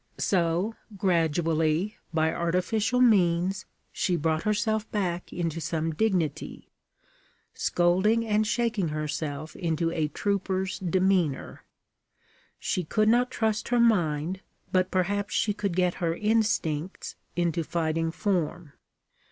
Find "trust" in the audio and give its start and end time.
13.29-13.67